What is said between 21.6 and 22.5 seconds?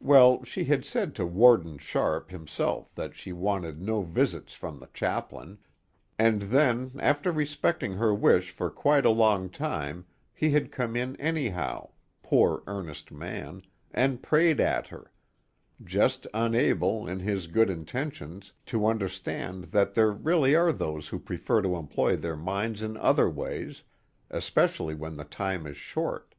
to employ their